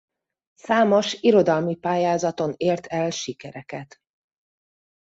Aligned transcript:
Számos 0.55 1.13
irodalmi 1.13 1.75
pályázaton 1.75 2.53
ért 2.57 2.85
el 2.85 3.09
sikereket. 3.09 3.97